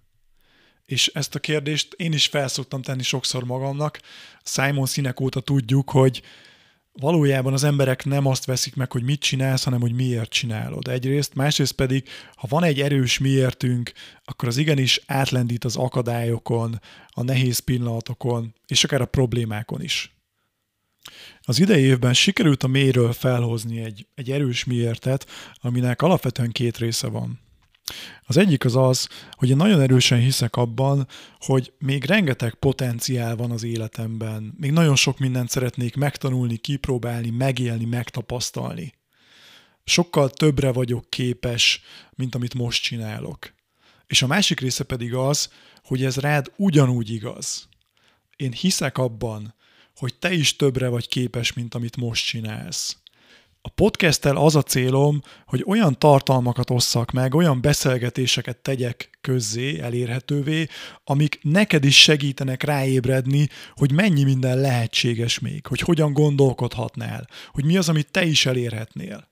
És 0.89 1.08
ezt 1.08 1.36
a 1.36 1.39
kérdést 1.39 1.93
én 1.93 2.13
is 2.13 2.27
felszoktam 2.27 2.81
tenni 2.81 3.03
sokszor 3.03 3.43
magamnak. 3.43 4.00
Simon 4.43 4.86
színek 4.86 5.19
óta 5.19 5.39
tudjuk, 5.39 5.89
hogy 5.89 6.22
valójában 6.91 7.53
az 7.53 7.63
emberek 7.63 8.05
nem 8.05 8.25
azt 8.25 8.46
veszik 8.46 8.75
meg, 8.75 8.91
hogy 8.91 9.03
mit 9.03 9.19
csinálsz, 9.19 9.63
hanem 9.63 9.79
hogy 9.79 9.93
miért 9.93 10.29
csinálod 10.29 10.88
egyrészt, 10.88 11.34
másrészt 11.34 11.72
pedig, 11.72 12.08
ha 12.36 12.48
van 12.50 12.63
egy 12.63 12.81
erős 12.81 13.17
miértünk, 13.17 13.91
akkor 14.24 14.48
az 14.48 14.58
igenis 14.58 15.01
átlendít 15.05 15.63
az 15.63 15.75
akadályokon, 15.75 16.81
a 17.08 17.24
nehéz 17.24 17.60
pillanatokon, 17.60 18.53
és 18.67 18.84
akár 18.84 19.01
a 19.01 19.05
problémákon 19.05 19.81
is. 19.81 20.15
Az 21.41 21.60
idei 21.60 21.84
évben 21.84 22.13
sikerült 22.13 22.63
a 22.63 22.67
mélyről 22.67 23.13
felhozni 23.13 23.79
egy, 23.79 24.08
egy 24.15 24.31
erős 24.31 24.63
miértet, 24.63 25.25
aminek 25.62 26.01
alapvetően 26.01 26.51
két 26.51 26.77
része 26.77 27.08
van. 27.08 27.49
Az 28.24 28.38
egyik 28.38 28.65
az 28.65 28.75
az, 28.75 29.10
hogy 29.31 29.50
én 29.50 29.55
nagyon 29.55 29.81
erősen 29.81 30.19
hiszek 30.19 30.55
abban, 30.55 31.08
hogy 31.39 31.74
még 31.79 32.03
rengeteg 32.03 32.53
potenciál 32.53 33.36
van 33.36 33.51
az 33.51 33.63
életemben, 33.63 34.53
még 34.58 34.72
nagyon 34.72 34.96
sok 34.96 35.19
mindent 35.19 35.50
szeretnék 35.50 35.96
megtanulni, 35.96 36.58
kipróbálni, 36.58 37.29
megélni, 37.29 37.86
megtapasztalni. 37.86 38.93
Sokkal 39.84 40.29
többre 40.29 40.72
vagyok 40.72 41.10
képes, 41.10 41.81
mint 42.15 42.36
amit 42.36 42.53
most 42.53 42.84
csinálok. 42.84 43.53
És 44.08 44.22
a 44.22 44.27
másik 44.27 44.60
része 44.60 44.84
pedig 44.84 45.13
az, 45.13 45.50
hogy 45.84 46.03
ez 46.03 46.17
rád 46.17 46.51
ugyanúgy 46.55 47.10
igaz. 47.10 47.67
Én 48.36 48.51
hiszek 48.51 48.98
abban, 48.98 49.55
hogy 49.96 50.15
te 50.15 50.31
is 50.31 50.55
többre 50.55 50.88
vagy 50.88 51.08
képes, 51.08 51.53
mint 51.53 51.75
amit 51.75 51.98
most 51.98 52.25
csinálsz. 52.25 52.98
A 53.62 53.70
podcasttel 53.70 54.36
az 54.36 54.56
a 54.56 54.62
célom, 54.62 55.22
hogy 55.46 55.63
olyan 55.68 56.00
tartalmakat 56.00 56.70
osszak 56.70 57.12
meg, 57.12 57.36
olyan 57.36 57.62
beszélgetéseket 57.62 58.58
tegyek 58.58 59.18
közzé, 59.22 59.80
elérhetővé, 59.80 60.68
amik 61.04 61.39
neked 61.42 61.84
is 61.84 62.01
segítenek 62.01 62.63
ráébredni, 62.63 63.50
hogy 63.74 63.92
mennyi 63.92 64.24
minden 64.24 64.60
lehetséges 64.60 65.39
még, 65.39 65.66
hogy 65.66 65.80
hogyan 65.80 66.13
gondolkodhatnál, 66.13 67.28
hogy 67.51 67.66
mi 67.66 67.78
az, 67.78 67.89
amit 67.89 68.12
te 68.12 68.25
is 68.25 68.46
elérhetnél. 68.46 69.28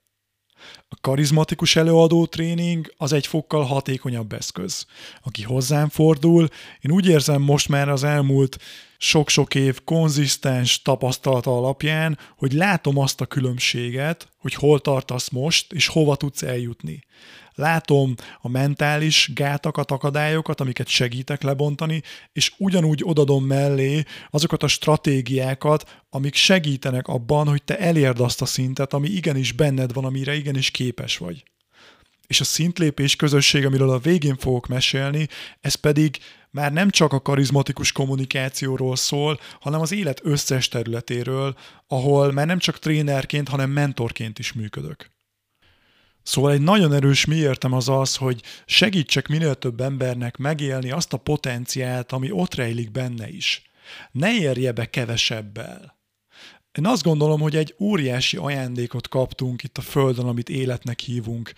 A 0.88 0.98
karizmatikus 1.02 1.76
előadó 1.76 2.26
tréning 2.26 2.94
az 2.98 3.14
egy 3.14 3.28
fokkal 3.28 3.64
hatékonyabb 3.64 4.34
eszköz. 4.34 4.86
Aki 5.24 5.44
hozzám 5.44 5.90
fordul, 5.90 6.48
én 6.80 6.92
úgy 6.92 7.08
érzem 7.08 7.42
most 7.42 7.70
már 7.70 7.90
az 7.90 8.04
elmúlt 8.04 8.58
sok-sok 8.98 9.56
év 9.56 9.84
konzisztens 9.84 10.82
tapasztalata 10.82 11.58
alapján, 11.58 12.18
hogy 12.38 12.52
látom 12.52 12.98
azt 12.98 13.22
a 13.22 13.26
különbséget, 13.26 14.30
hogy 14.38 14.54
hol 14.54 14.80
tartasz 14.80 15.30
most, 15.30 15.74
és 15.74 15.88
hova 15.88 16.16
tudsz 16.16 16.44
eljutni. 16.44 17.06
Látom 17.54 18.16
a 18.42 18.50
mentális 18.50 19.32
gátakat, 19.34 19.92
akadályokat, 19.92 20.62
amiket 20.62 20.88
segítek 20.88 21.44
lebontani, 21.44 22.02
és 22.34 22.54
ugyanúgy 22.58 23.02
odadom 23.04 23.46
mellé 23.46 24.04
azokat 24.30 24.64
a 24.64 24.68
stratégiákat, 24.68 26.04
amik 26.10 26.36
segítenek 26.36 27.08
abban, 27.08 27.48
hogy 27.48 27.64
te 27.64 27.80
elérd 27.80 28.20
azt 28.20 28.42
a 28.42 28.46
szintet, 28.46 28.94
ami 28.94 29.08
igenis 29.08 29.52
benned 29.52 29.94
van, 29.94 30.06
amire 30.06 30.36
igenis 30.36 30.72
képes 30.72 31.18
vagy. 31.18 31.44
És 32.28 32.40
a 32.42 32.44
szintlépés 32.44 33.16
közösség, 33.16 33.66
amiről 33.66 33.90
a 33.90 34.00
végén 34.00 34.38
fogok 34.38 34.68
mesélni, 34.68 35.28
ez 35.62 35.76
pedig 35.76 36.18
már 36.52 36.74
nem 36.74 36.90
csak 36.90 37.14
a 37.14 37.22
karizmatikus 37.22 37.92
kommunikációról 37.92 38.96
szól, 38.96 39.40
hanem 39.60 39.82
az 39.82 39.92
élet 39.92 40.20
összes 40.24 40.68
területéről, 40.68 41.58
ahol 41.88 42.32
már 42.32 42.46
nem 42.46 42.60
csak 42.60 42.80
trénerként, 42.80 43.50
hanem 43.50 43.70
mentorként 43.70 44.40
is 44.40 44.54
működök. 44.54 45.12
Szóval 46.24 46.52
egy 46.52 46.62
nagyon 46.62 46.94
erős 46.94 47.26
mi 47.26 47.36
értem 47.36 47.74
az 47.74 47.90
az, 47.90 48.16
hogy 48.16 48.42
segítsek 48.66 49.28
minél 49.28 49.56
több 49.56 49.82
embernek 49.82 50.38
megélni 50.38 50.92
azt 50.92 51.14
a 51.14 51.18
potenciált, 51.18 52.12
ami 52.12 52.32
ott 52.32 52.56
rejlik 52.56 52.92
benne 52.92 53.30
is. 53.30 53.62
Ne 54.12 54.34
érje 54.34 54.72
be 54.72 54.90
kevesebbel. 54.90 55.98
Én 56.72 56.86
azt 56.86 57.04
gondolom, 57.04 57.40
hogy 57.40 57.56
egy 57.56 57.76
óriási 57.80 58.38
ajándékot 58.38 59.08
kaptunk 59.08 59.64
itt 59.64 59.78
a 59.78 59.82
Földön, 59.82 60.26
amit 60.26 60.50
életnek 60.50 61.00
hívunk. 61.00 61.54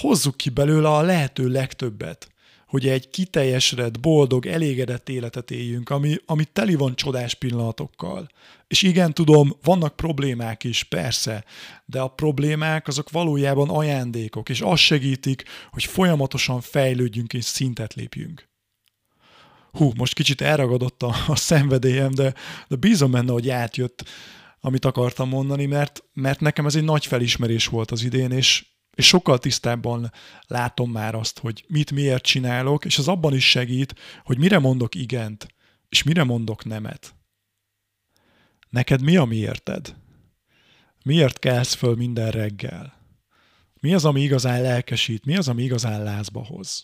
Hozzuk 0.00 0.36
ki 0.36 0.50
belőle 0.50 0.88
a 0.88 1.02
lehető 1.02 1.48
legtöbbet 1.48 2.30
hogy 2.66 2.88
egy 2.88 3.10
kiteljesedett, 3.10 4.00
boldog, 4.00 4.46
elégedett 4.46 5.08
életet 5.08 5.50
éljünk, 5.50 5.90
ami, 5.90 6.16
ami 6.26 6.44
teli 6.44 6.74
van 6.74 6.96
csodás 6.96 7.34
pillanatokkal. 7.34 8.28
És 8.68 8.82
igen, 8.82 9.14
tudom, 9.14 9.56
vannak 9.62 9.96
problémák 9.96 10.64
is, 10.64 10.82
persze, 10.82 11.44
de 11.84 12.00
a 12.00 12.08
problémák 12.08 12.88
azok 12.88 13.10
valójában 13.10 13.68
ajándékok, 13.68 14.48
és 14.48 14.60
azt 14.60 14.82
segítik, 14.82 15.44
hogy 15.70 15.84
folyamatosan 15.84 16.60
fejlődjünk 16.60 17.32
és 17.32 17.44
szintet 17.44 17.94
lépjünk. 17.94 18.48
Hú, 19.72 19.92
most 19.96 20.14
kicsit 20.14 20.40
elragadott 20.40 21.02
a, 21.02 21.14
a 21.26 21.36
szenvedélyem, 21.36 22.14
de, 22.14 22.34
de 22.68 22.76
bízom 22.76 23.10
benne, 23.10 23.32
hogy 23.32 23.50
átjött, 23.50 24.04
amit 24.60 24.84
akartam 24.84 25.28
mondani, 25.28 25.66
mert, 25.66 26.04
mert 26.12 26.40
nekem 26.40 26.66
ez 26.66 26.74
egy 26.74 26.84
nagy 26.84 27.06
felismerés 27.06 27.66
volt 27.66 27.90
az 27.90 28.02
idén, 28.02 28.30
és, 28.30 28.64
és 28.96 29.06
sokkal 29.06 29.38
tisztábban 29.38 30.12
látom 30.46 30.90
már 30.90 31.14
azt, 31.14 31.38
hogy 31.38 31.64
mit 31.68 31.90
miért 31.90 32.22
csinálok, 32.22 32.84
és 32.84 32.98
az 32.98 33.08
abban 33.08 33.34
is 33.34 33.50
segít, 33.50 33.94
hogy 34.24 34.38
mire 34.38 34.58
mondok 34.58 34.94
igent, 34.94 35.54
és 35.88 36.02
mire 36.02 36.24
mondok 36.24 36.64
nemet. 36.64 37.14
Neked 38.68 39.02
mi 39.02 39.16
a 39.16 39.24
miérted? 39.24 39.96
Miért 41.04 41.38
kelsz 41.38 41.74
föl 41.74 41.94
minden 41.94 42.30
reggel? 42.30 42.94
Mi 43.80 43.94
az, 43.94 44.04
ami 44.04 44.20
igazán 44.20 44.62
lelkesít? 44.62 45.24
Mi 45.24 45.36
az, 45.36 45.48
ami 45.48 45.62
igazán 45.62 46.02
lázba 46.02 46.44
hoz? 46.44 46.82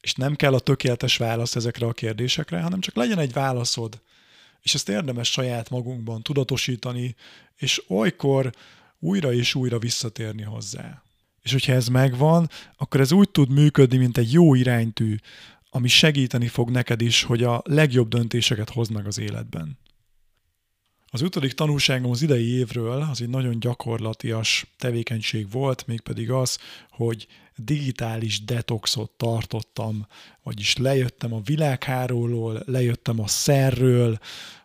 És 0.00 0.14
nem 0.14 0.36
kell 0.36 0.54
a 0.54 0.58
tökéletes 0.58 1.16
válasz 1.16 1.56
ezekre 1.56 1.86
a 1.86 1.92
kérdésekre, 1.92 2.60
hanem 2.60 2.80
csak 2.80 2.94
legyen 2.94 3.18
egy 3.18 3.32
válaszod, 3.32 4.02
és 4.60 4.74
ezt 4.74 4.88
érdemes 4.88 5.30
saját 5.30 5.70
magunkban 5.70 6.22
tudatosítani, 6.22 7.14
és 7.56 7.82
olykor 7.88 8.52
újra 8.98 9.32
és 9.32 9.54
újra 9.54 9.78
visszatérni 9.78 10.42
hozzá. 10.42 11.02
És 11.42 11.52
hogyha 11.52 11.72
ez 11.72 11.88
megvan, 11.88 12.50
akkor 12.76 13.00
ez 13.00 13.12
úgy 13.12 13.30
tud 13.30 13.50
működni, 13.50 13.96
mint 13.96 14.18
egy 14.18 14.32
jó 14.32 14.54
iránytű, 14.54 15.16
ami 15.70 15.88
segíteni 15.88 16.48
fog 16.48 16.70
neked 16.70 17.00
is, 17.00 17.22
hogy 17.22 17.42
a 17.42 17.62
legjobb 17.64 18.08
döntéseket 18.08 18.70
hozd 18.70 18.92
meg 18.92 19.06
az 19.06 19.18
életben. 19.18 19.78
Az 21.10 21.20
ötödik 21.20 21.52
tanulságom 21.52 22.10
az 22.10 22.22
idei 22.22 22.48
évről 22.48 23.06
az 23.10 23.22
egy 23.22 23.28
nagyon 23.28 23.60
gyakorlatias 23.60 24.66
tevékenység 24.78 25.50
volt, 25.50 25.86
mégpedig 25.86 26.30
az, 26.30 26.58
hogy 26.90 27.26
digitális 27.56 28.44
detoxot 28.44 29.10
tartottam, 29.10 30.06
vagyis 30.42 30.76
lejöttem 30.76 31.32
a 31.32 31.40
világháróról, 31.40 32.62
lejöttem 32.66 33.20
a 33.20 33.26
szerről, 33.26 34.18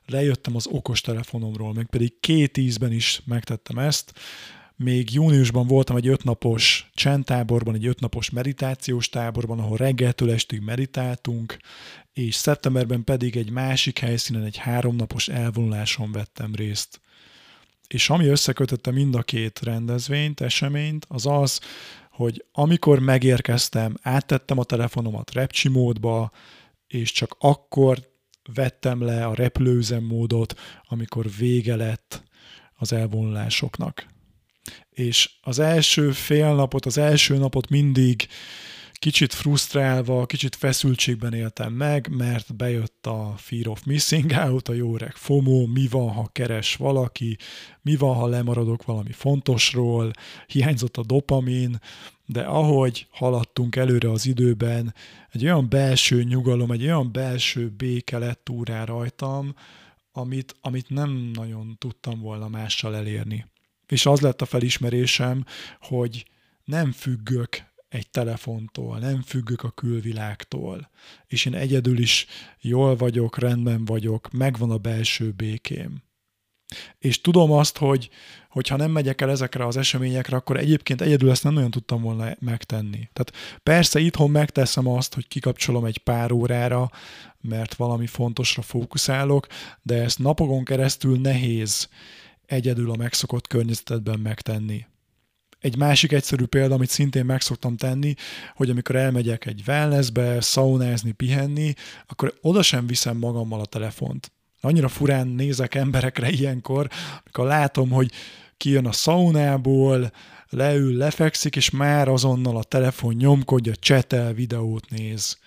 lejöttem 0.06 0.56
az 0.56 0.68
okostelefonomról, 0.68 1.74
meg 1.74 1.86
pedig 1.86 2.20
két 2.20 2.58
ízben 2.58 2.92
is 2.92 3.22
megtettem 3.26 3.78
ezt. 3.78 4.14
Még 4.76 5.14
júniusban 5.14 5.68
voltam 5.68 5.96
egy 5.96 6.08
ötnapos 6.08 6.90
csendtáborban, 6.94 7.76
egy 7.76 7.88
ötnapos 7.88 8.30
meditációs 8.30 9.10
táborban, 9.10 9.60
ahol 9.60 9.78
reggeltől 9.78 10.32
estig 10.32 10.62
meditáltunk, 10.62 11.58
és 12.14 12.36
szeptemberben 12.36 13.04
pedig 13.04 13.36
egy 13.36 13.50
másik 13.52 14.00
helyszínen 14.00 14.44
egy 14.44 14.58
háromnapos 14.58 15.28
elvonuláson 15.28 16.12
vettem 16.12 16.56
részt. 16.56 17.02
És 17.88 18.10
ami 18.10 18.26
összekötötte 18.26 18.92
mind 18.92 19.16
a 19.16 19.22
két 19.22 19.60
rendezvényt, 19.60 20.42
eseményt, 20.42 21.06
az 21.10 21.26
az, 21.26 21.60
hogy 22.12 22.46
amikor 22.52 23.00
megérkeztem, 23.00 23.98
áttettem 24.02 24.58
a 24.58 24.64
telefonomat 24.64 25.32
repcsi 25.32 25.70
módba, 25.70 26.32
és 26.88 27.12
csak 27.12 27.36
akkor 27.40 28.13
vettem 28.54 29.02
le 29.02 29.26
a 29.26 29.34
repülőüzemmódot, 29.34 30.60
amikor 30.88 31.26
vége 31.38 31.76
lett 31.76 32.24
az 32.76 32.94
elvonulásoknak. 32.94 34.08
És 34.90 35.30
az 35.42 35.60
első 35.60 36.12
fél 36.12 36.56
napot, 36.56 36.86
az 36.86 36.98
első 36.98 37.38
napot 37.38 37.70
mindig 37.70 38.28
kicsit 39.04 39.34
frusztrálva, 39.34 40.26
kicsit 40.26 40.56
feszültségben 40.56 41.34
éltem 41.34 41.74
meg, 41.74 42.08
mert 42.10 42.56
bejött 42.56 43.08
a 43.08 43.34
Fear 43.38 43.68
of 43.68 43.84
Missing 43.84 44.32
Out, 44.32 44.70
a 44.70 44.74
jó 44.74 44.98
reg 44.98 45.16
FOMO, 45.16 45.66
mi 45.66 45.88
van, 45.88 46.10
ha 46.10 46.30
keres 46.32 46.76
valaki, 46.76 47.38
mi 47.82 47.96
van, 47.96 48.16
ha 48.16 48.28
lemaradok 48.28 48.86
valami 48.86 49.12
fontosról, 49.12 50.12
hiányzott 50.48 50.98
a 50.98 51.04
dopamin, 51.04 51.80
de 52.34 52.42
ahogy 52.42 53.08
haladtunk 53.12 53.76
előre 53.76 54.12
az 54.12 54.26
időben, 54.26 54.94
egy 55.32 55.44
olyan 55.44 55.70
belső 55.70 56.24
nyugalom, 56.24 56.72
egy 56.72 56.84
olyan 56.84 57.12
belső 57.12 57.70
béke 57.70 58.18
lett 58.18 58.50
úrá 58.50 58.84
rajtam, 58.84 59.56
amit, 60.12 60.56
amit 60.62 60.90
nem 60.90 61.32
nagyon 61.34 61.76
tudtam 61.80 62.20
volna 62.20 62.48
mással 62.48 62.96
elérni. 62.96 63.46
És 63.88 64.06
az 64.06 64.20
lett 64.20 64.42
a 64.42 64.46
felismerésem, 64.46 65.46
hogy 65.80 66.26
nem 66.64 66.92
függök 66.92 67.64
egy 67.90 68.10
telefontól, 68.10 69.00
nem 69.00 69.22
függök 69.22 69.64
a 69.64 69.70
külvilágtól, 69.70 70.90
és 71.28 71.46
én 71.46 71.54
egyedül 71.54 71.98
is 71.98 72.26
jól 72.62 72.96
vagyok, 72.96 73.38
rendben 73.38 73.86
vagyok, 73.86 74.32
megvan 74.32 74.72
a 74.72 74.78
belső 74.78 75.32
békém. 75.32 76.04
És 77.00 77.22
tudom 77.22 77.52
azt, 77.52 77.78
hogy 77.78 78.10
hogyha 78.50 78.76
nem 78.76 78.92
megyek 78.92 79.22
el 79.22 79.30
ezekre 79.30 79.66
az 79.66 79.78
eseményekre, 79.78 80.36
akkor 80.36 80.58
egyébként 80.58 81.02
egyedül 81.02 81.30
ezt 81.30 81.44
nem 81.44 81.54
nagyon 81.54 81.72
tudtam 81.72 82.02
volna 82.02 82.36
megtenni. 82.40 83.10
Tehát 83.14 83.60
persze 83.64 84.00
itthon 84.00 84.32
megteszem 84.32 84.88
azt, 84.88 85.14
hogy 85.14 85.28
kikapcsolom 85.28 85.86
egy 85.86 85.98
pár 85.98 86.32
órára, 86.32 86.90
mert 87.42 87.74
valami 87.74 88.08
fontosra 88.08 88.62
fókuszálok, 88.62 89.48
de 89.82 90.04
ezt 90.04 90.20
napokon 90.20 90.64
keresztül 90.64 91.20
nehéz 91.20 91.90
egyedül 92.46 92.92
a 92.92 92.96
megszokott 92.96 93.48
környezetedben 93.48 94.20
megtenni. 94.20 94.86
Egy 95.60 95.78
másik 95.78 96.12
egyszerű 96.12 96.46
példa, 96.46 96.74
amit 96.74 96.90
szintén 96.90 97.26
meg 97.26 97.42
szoktam 97.42 97.78
tenni, 97.78 98.14
hogy 98.56 98.70
amikor 98.70 98.96
elmegyek 98.96 99.46
egy 99.46 99.64
wellnessbe, 99.68 100.42
szaunázni, 100.42 101.12
pihenni, 101.12 101.74
akkor 102.08 102.34
oda 102.42 102.62
sem 102.62 102.88
viszem 102.88 103.18
magammal 103.18 103.60
a 103.60 103.66
telefont. 103.66 104.32
Annyira 104.66 104.88
furán 104.88 105.28
nézek 105.28 105.76
emberekre 105.76 106.30
ilyenkor, 106.30 106.90
amikor 107.24 107.46
látom, 107.46 107.90
hogy 107.90 108.12
kijön 108.58 108.86
a 108.86 108.92
szaunából, 108.92 110.12
leül, 110.50 110.98
lefekszik, 110.98 111.56
és 111.56 111.70
már 111.70 112.08
azonnal 112.08 112.58
a 112.58 112.64
telefon 112.64 113.14
nyomkodja, 113.14 113.76
csetel, 113.76 114.34
videót 114.34 114.90
néz. 114.90 115.38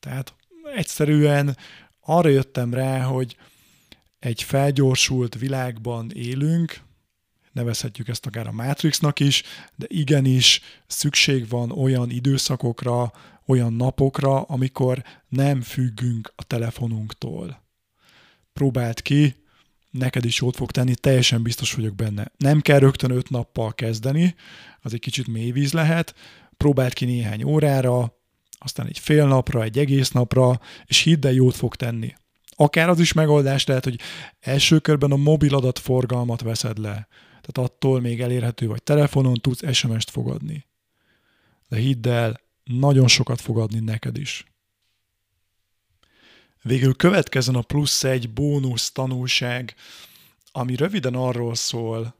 Tehát 0.00 0.34
egyszerűen 0.74 1.56
arra 2.00 2.28
jöttem 2.28 2.74
rá, 2.74 3.02
hogy 3.02 3.36
egy 4.18 4.42
felgyorsult 4.42 5.34
világban 5.34 6.10
élünk, 6.14 6.80
nevezhetjük 7.52 8.08
ezt 8.08 8.26
akár 8.26 8.46
a 8.46 8.52
Matrixnak 8.52 9.20
is, 9.20 9.42
de 9.74 9.86
igenis 9.88 10.60
szükség 10.86 11.48
van 11.48 11.70
olyan 11.70 12.10
időszakokra, 12.10 13.12
olyan 13.46 13.72
napokra, 13.72 14.42
amikor 14.42 15.04
nem 15.28 15.60
függünk 15.60 16.32
a 16.36 16.44
telefonunktól. 16.44 17.64
Próbáld 18.56 19.02
ki, 19.02 19.34
neked 19.90 20.24
is 20.24 20.40
jót 20.40 20.56
fog 20.56 20.70
tenni, 20.70 20.94
teljesen 20.94 21.42
biztos 21.42 21.72
vagyok 21.72 21.94
benne. 21.94 22.32
Nem 22.36 22.60
kell 22.60 22.78
rögtön 22.78 23.10
öt 23.10 23.30
nappal 23.30 23.74
kezdeni, 23.74 24.34
az 24.80 24.92
egy 24.92 25.00
kicsit 25.00 25.26
mélyvíz 25.26 25.72
lehet, 25.72 26.14
próbáld 26.56 26.92
ki 26.92 27.04
néhány 27.04 27.42
órára, 27.42 28.18
aztán 28.58 28.86
egy 28.86 28.98
fél 28.98 29.26
napra, 29.26 29.62
egy 29.62 29.78
egész 29.78 30.10
napra, 30.10 30.60
és 30.84 31.02
hidd 31.02 31.26
el, 31.26 31.32
jót 31.32 31.54
fog 31.54 31.74
tenni. 31.74 32.14
Akár 32.50 32.88
az 32.88 33.00
is 33.00 33.12
megoldás 33.12 33.66
lehet, 33.66 33.84
hogy 33.84 34.00
első 34.40 34.78
körben 34.78 35.12
a 35.12 35.16
mobil 35.16 35.54
adatforgalmat 35.54 36.40
veszed 36.40 36.78
le. 36.78 37.08
Tehát 37.40 37.70
attól 37.70 38.00
még 38.00 38.20
elérhető 38.20 38.66
vagy 38.66 38.82
telefonon 38.82 39.34
tudsz 39.34 39.72
SMS-t 39.72 40.10
fogadni. 40.10 40.66
De 41.68 41.76
hidd 41.76 42.08
el, 42.08 42.40
nagyon 42.64 43.08
sokat 43.08 43.40
fogadni 43.40 43.80
neked 43.80 44.16
is. 44.16 44.44
Végül 46.66 46.96
következzen 46.96 47.54
a 47.54 47.62
plusz 47.62 48.04
egy 48.04 48.30
bónusz 48.30 48.90
tanulság, 48.90 49.74
ami 50.52 50.76
röviden 50.76 51.14
arról 51.14 51.54
szól, 51.54 52.14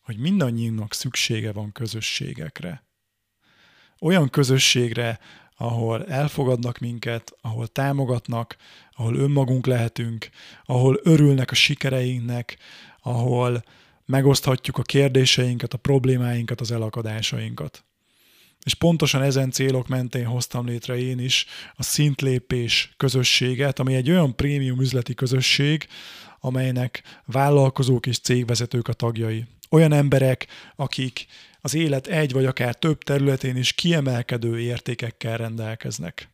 hogy 0.00 0.18
mindannyiunknak 0.18 0.92
szüksége 0.92 1.52
van 1.52 1.72
közösségekre. 1.72 2.82
Olyan 4.00 4.30
közösségre, 4.30 5.18
ahol 5.56 6.06
elfogadnak 6.06 6.78
minket, 6.78 7.32
ahol 7.40 7.66
támogatnak, 7.66 8.56
ahol 8.92 9.16
önmagunk 9.16 9.66
lehetünk, 9.66 10.28
ahol 10.64 11.00
örülnek 11.02 11.50
a 11.50 11.54
sikereinknek, 11.54 12.56
ahol 13.02 13.64
megoszthatjuk 14.04 14.78
a 14.78 14.82
kérdéseinket, 14.82 15.72
a 15.72 15.78
problémáinkat, 15.78 16.60
az 16.60 16.70
elakadásainkat. 16.72 17.84
És 18.66 18.74
pontosan 18.74 19.22
ezen 19.22 19.50
célok 19.50 19.88
mentén 19.88 20.26
hoztam 20.26 20.66
létre 20.66 20.98
én 20.98 21.18
is 21.18 21.46
a 21.74 21.82
szintlépés 21.82 22.94
közösséget, 22.96 23.78
ami 23.78 23.94
egy 23.94 24.10
olyan 24.10 24.36
prémium 24.36 24.80
üzleti 24.80 25.14
közösség, 25.14 25.86
amelynek 26.40 27.02
vállalkozók 27.24 28.06
és 28.06 28.18
cégvezetők 28.18 28.88
a 28.88 28.92
tagjai. 28.92 29.44
Olyan 29.70 29.92
emberek, 29.92 30.46
akik 30.76 31.26
az 31.60 31.74
élet 31.74 32.06
egy 32.06 32.32
vagy 32.32 32.44
akár 32.44 32.74
több 32.74 33.02
területén 33.02 33.56
is 33.56 33.72
kiemelkedő 33.72 34.60
értékekkel 34.60 35.36
rendelkeznek. 35.36 36.28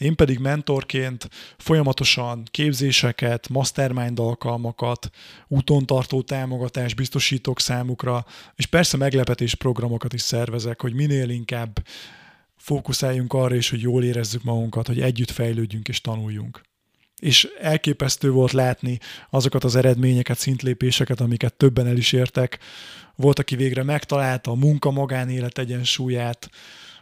Én 0.00 0.16
pedig 0.16 0.38
mentorként 0.38 1.28
folyamatosan 1.58 2.42
képzéseket, 2.50 3.48
mastermind 3.48 4.18
alkalmakat, 4.18 5.10
úton 5.48 5.86
tartó 5.86 6.22
támogatást 6.22 6.96
biztosítok 6.96 7.60
számukra, 7.60 8.24
és 8.54 8.66
persze 8.66 8.96
meglepetés 8.96 9.54
programokat 9.54 10.12
is 10.12 10.20
szervezek, 10.20 10.80
hogy 10.80 10.92
minél 10.92 11.28
inkább 11.28 11.86
fókuszáljunk 12.56 13.32
arra 13.32 13.54
is, 13.54 13.70
hogy 13.70 13.80
jól 13.80 14.04
érezzük 14.04 14.42
magunkat, 14.42 14.86
hogy 14.86 15.00
együtt 15.00 15.30
fejlődjünk 15.30 15.88
és 15.88 16.00
tanuljunk. 16.00 16.60
És 17.20 17.48
elképesztő 17.60 18.30
volt 18.30 18.52
látni 18.52 18.98
azokat 19.30 19.64
az 19.64 19.76
eredményeket, 19.76 20.38
szintlépéseket, 20.38 21.20
amiket 21.20 21.54
többen 21.54 21.86
el 21.86 21.96
is 21.96 22.12
értek. 22.12 22.58
Volt, 23.14 23.38
aki 23.38 23.56
végre 23.56 23.82
megtalálta 23.82 24.50
a 24.50 24.54
munka-magánélet 24.54 25.58
egyensúlyát, 25.58 26.50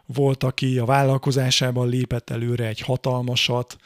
volt, 0.07 0.43
aki 0.43 0.79
a 0.79 0.85
vállalkozásában 0.85 1.89
lépett 1.89 2.31
előre 2.31 2.67
egy 2.67 2.81
hatalmasat, 2.81 3.77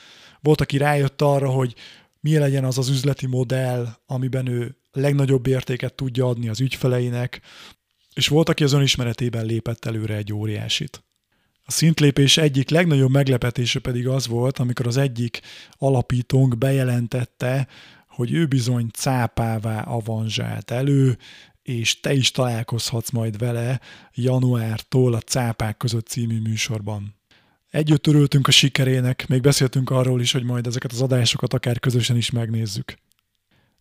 volt, 0.41 0.61
aki 0.61 0.77
rájött 0.77 1.23
arra, 1.23 1.51
hogy 1.51 1.75
mi 2.21 2.39
legyen 2.39 2.65
az 2.65 2.79
az 2.79 2.89
üzleti 2.89 3.27
modell, 3.27 3.89
amiben 4.07 4.47
ő 4.47 4.77
legnagyobb 4.93 5.47
értéket 5.47 5.95
tudja 5.95 6.27
adni 6.27 6.49
az 6.49 6.61
ügyfeleinek, 6.61 7.41
és 8.15 8.29
volt, 8.29 8.49
aki 8.49 8.65
az 8.65 8.73
önismeretében 8.73 9.45
lépett 9.45 9.85
előre 9.85 10.15
egy 10.15 10.33
óriásit. 10.33 11.03
A 11.65 11.71
szintlépés 11.71 12.37
egyik 12.37 12.71
legnagyobb 12.71 13.11
meglepetése 13.11 13.81
pedig 13.81 14.09
az 14.09 14.27
volt, 14.27 14.59
amikor 14.59 14.87
az 14.87 14.97
egyik 14.97 15.41
alapítónk 15.73 16.59
bejelentette, 16.59 17.69
hogy 18.09 18.33
ő 18.33 18.47
bizony 18.47 18.89
cápává 18.93 19.83
avanzsált 19.83 20.71
elő, 20.71 21.19
és 21.69 22.01
te 22.01 22.13
is 22.13 22.31
találkozhatsz 22.31 23.11
majd 23.11 23.39
vele 23.39 23.81
januártól 24.15 25.15
a 25.15 25.21
Cápák 25.21 25.77
között 25.77 26.07
című 26.07 26.41
műsorban. 26.41 27.15
Együtt 27.71 28.07
örültünk 28.07 28.47
a 28.47 28.51
sikerének, 28.51 29.27
még 29.27 29.41
beszéltünk 29.41 29.91
arról 29.91 30.21
is, 30.21 30.33
hogy 30.33 30.45
majd 30.45 30.67
ezeket 30.67 30.93
az 30.93 31.01
adásokat 31.01 31.53
akár 31.53 31.79
közösen 31.79 32.17
is 32.17 32.31
megnézzük. 32.31 32.95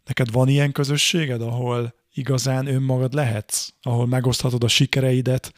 Neked 0.06 0.32
van 0.32 0.48
ilyen 0.48 0.72
közösséged, 0.72 1.42
ahol 1.42 1.94
igazán 2.14 2.68
önmagad 2.68 3.14
lehetsz, 3.14 3.70
ahol 3.82 4.08
megoszthatod 4.08 4.64
a 4.64 4.68
sikereidet, 4.68 5.54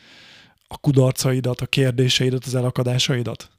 a 0.67 0.77
kudarcaidat, 0.77 1.61
a 1.61 1.65
kérdéseidet, 1.67 2.45
az 2.45 2.55
elakadásaidat? 2.55 3.51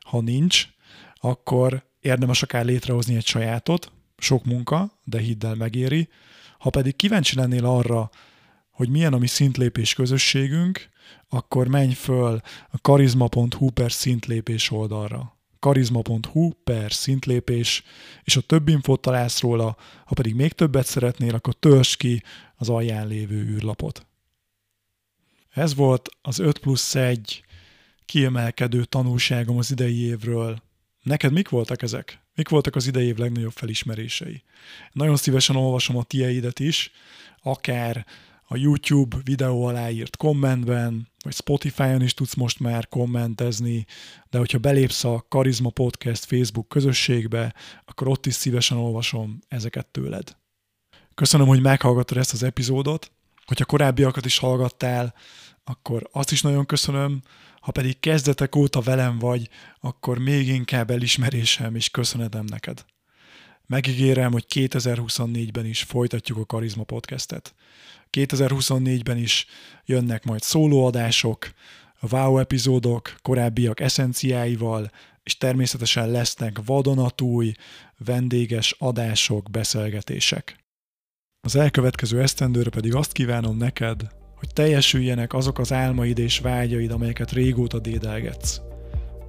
Ha 0.00 0.20
nincs, 0.20 0.68
akkor 1.14 1.84
érdemes 2.00 2.42
akár 2.42 2.64
létrehozni 2.64 3.16
egy 3.16 3.26
sajátot, 3.26 3.92
sok 4.18 4.44
munka, 4.44 5.00
de 5.04 5.18
hidd 5.18 5.46
el 5.46 5.54
megéri, 5.54 6.08
ha 6.58 6.70
pedig 6.70 6.96
kíváncsi 6.96 7.36
lennél 7.36 7.64
arra, 7.64 8.10
hogy 8.70 8.88
milyen 8.88 9.12
a 9.12 9.18
mi 9.18 9.26
szintlépés 9.26 9.94
közösségünk, 9.94 10.88
akkor 11.28 11.68
menj 11.68 11.92
föl 11.92 12.40
a 12.70 12.78
karizma.hu 12.80 13.70
per 13.70 13.92
szintlépés 13.92 14.70
oldalra. 14.70 15.36
karizma.hu 15.58 16.50
per 16.64 16.92
szintlépés, 16.92 17.82
és 18.22 18.36
a 18.36 18.40
több 18.40 18.68
infót 18.68 19.00
találsz 19.00 19.40
róla, 19.40 19.76
ha 20.04 20.14
pedig 20.14 20.34
még 20.34 20.52
többet 20.52 20.86
szeretnél, 20.86 21.34
akkor 21.34 21.54
törzs 21.54 21.96
ki 21.96 22.22
az 22.56 22.68
alján 22.68 23.06
lévő 23.06 23.44
űrlapot. 23.44 24.06
Ez 25.50 25.74
volt 25.74 26.08
az 26.22 26.38
5 26.38 26.58
plusz 26.58 26.94
1 26.94 27.44
kiemelkedő 28.04 28.84
tanulságom 28.84 29.58
az 29.58 29.70
idei 29.70 30.00
évről. 30.00 30.62
Neked 31.02 31.32
mik 31.32 31.48
voltak 31.48 31.82
ezek? 31.82 32.20
Mik 32.38 32.48
voltak 32.48 32.76
az 32.76 32.86
idei 32.86 33.06
év 33.06 33.16
legnagyobb 33.16 33.52
felismerései? 33.52 34.42
Nagyon 34.92 35.16
szívesen 35.16 35.56
olvasom 35.56 35.96
a 35.96 36.02
tieidet 36.02 36.60
is, 36.60 36.90
akár 37.42 38.06
a 38.44 38.56
YouTube 38.56 39.16
videó 39.24 39.64
alá 39.64 39.90
írt 39.90 40.16
kommentben, 40.16 41.08
vagy 41.24 41.34
Spotify-on 41.34 42.02
is 42.02 42.14
tudsz 42.14 42.34
most 42.34 42.60
már 42.60 42.88
kommentezni, 42.88 43.86
de 44.30 44.38
hogyha 44.38 44.58
belépsz 44.58 45.04
a 45.04 45.26
Karizma 45.28 45.70
Podcast 45.70 46.24
Facebook 46.24 46.68
közösségbe, 46.68 47.54
akkor 47.84 48.08
ott 48.08 48.26
is 48.26 48.34
szívesen 48.34 48.76
olvasom 48.76 49.38
ezeket 49.48 49.86
tőled. 49.86 50.36
Köszönöm, 51.14 51.46
hogy 51.46 51.60
meghallgattad 51.60 52.16
ezt 52.16 52.32
az 52.32 52.42
epizódot. 52.42 53.10
Hogyha 53.44 53.64
korábbiakat 53.64 54.24
is 54.24 54.38
hallgattál, 54.38 55.14
akkor 55.64 56.08
azt 56.12 56.32
is 56.32 56.42
nagyon 56.42 56.66
köszönöm, 56.66 57.22
ha 57.60 57.72
pedig 57.72 58.00
kezdetek 58.00 58.56
óta 58.56 58.80
velem 58.80 59.18
vagy, 59.18 59.48
akkor 59.80 60.18
még 60.18 60.48
inkább 60.48 60.90
elismerésem 60.90 61.74
és 61.74 61.90
köszönetem 61.90 62.44
neked. 62.44 62.84
Megígérem, 63.66 64.32
hogy 64.32 64.44
2024-ben 64.54 65.66
is 65.66 65.82
folytatjuk 65.82 66.38
a 66.38 66.44
Karizma 66.44 66.84
podcastet. 66.84 67.54
2024-ben 68.10 69.16
is 69.16 69.46
jönnek 69.84 70.24
majd 70.24 70.42
szólóadások, 70.42 71.50
wow 72.10 72.38
epizódok, 72.38 73.14
korábbiak 73.22 73.80
eszenciáival, 73.80 74.90
és 75.22 75.36
természetesen 75.36 76.10
lesznek 76.10 76.58
vadonatúj, 76.64 77.52
vendéges 77.96 78.74
adások, 78.78 79.50
beszélgetések. 79.50 80.56
Az 81.40 81.56
elkövetkező 81.56 82.22
esztendőre 82.22 82.70
pedig 82.70 82.94
azt 82.94 83.12
kívánom 83.12 83.56
neked, 83.56 84.17
hogy 84.38 84.48
teljesüljenek 84.52 85.32
azok 85.32 85.58
az 85.58 85.72
álmaid 85.72 86.18
és 86.18 86.38
vágyaid, 86.38 86.90
amelyeket 86.90 87.32
régóta 87.32 87.78
dédelgetsz. 87.78 88.60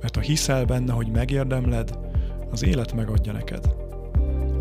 Mert 0.02 0.16
ha 0.16 0.22
hiszel 0.22 0.66
benne, 0.66 0.94
hogy 0.94 1.08
megérdemled, 1.08 1.98
az 2.52 2.64
élet 2.64 2.94
megadja 2.94 3.32
neked. 3.32 3.74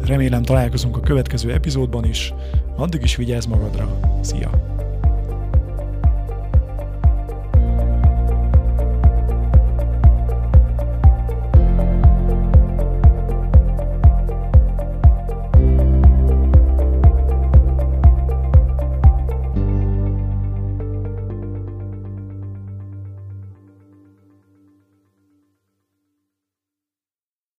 Remélem 0.04 0.42
találkozunk 0.42 0.96
a 0.96 1.00
következő 1.00 1.52
epizódban 1.52 2.04
is. 2.04 2.32
Addig 2.76 3.02
is 3.02 3.16
vigyázz 3.16 3.46
magadra. 3.46 4.00
Szia! 4.22 4.77